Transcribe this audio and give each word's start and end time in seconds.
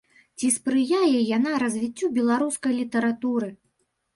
Ці 0.37 0.47
спрыяе 0.55 1.19
яна 1.37 1.51
развіццю 1.65 2.05
беларускай 2.17 2.73
літаратуры? 2.81 3.53